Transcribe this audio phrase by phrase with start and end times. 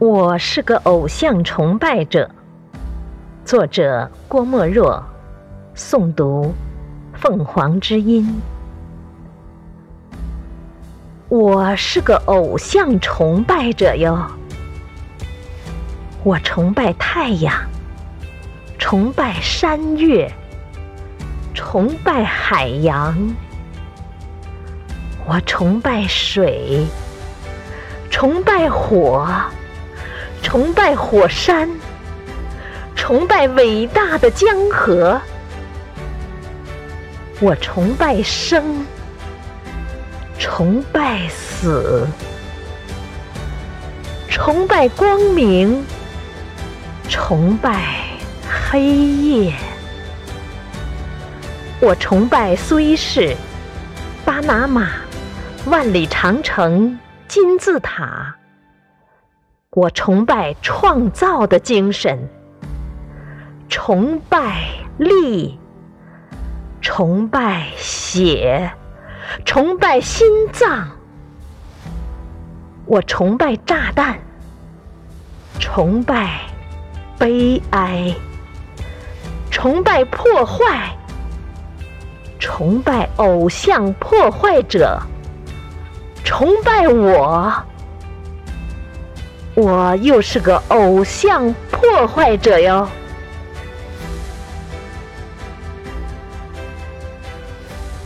[0.00, 2.28] 我是个偶像崇拜者。
[3.44, 5.02] 作者郭沫若，
[5.76, 6.52] 诵读
[7.12, 8.40] 凤凰之音。
[11.28, 14.18] 我是个偶像崇拜者哟，
[16.22, 17.54] 我崇拜太阳，
[18.78, 20.30] 崇拜山岳，
[21.54, 23.16] 崇拜海洋，
[25.26, 26.84] 我崇拜水，
[28.10, 29.28] 崇拜火。
[30.44, 31.68] 崇拜火山，
[32.94, 35.20] 崇拜伟大的江河。
[37.40, 38.86] 我崇拜生，
[40.38, 42.06] 崇拜死，
[44.28, 45.82] 崇拜光明，
[47.08, 48.04] 崇拜
[48.70, 49.54] 黑夜。
[51.80, 53.34] 我崇拜苏伊士、
[54.26, 54.90] 巴拿马、
[55.66, 58.36] 万里长城、金字塔。
[59.74, 62.28] 我崇拜创造的精神，
[63.68, 64.68] 崇拜
[64.98, 65.58] 力，
[66.80, 68.70] 崇拜血，
[69.44, 70.88] 崇拜心脏。
[72.86, 74.16] 我崇拜炸弹，
[75.58, 76.42] 崇拜
[77.18, 78.14] 悲哀，
[79.50, 80.92] 崇拜破坏，
[82.38, 85.00] 崇拜偶像破坏者，
[86.22, 87.52] 崇拜我。
[89.54, 92.88] 我又是个偶像破坏者哟。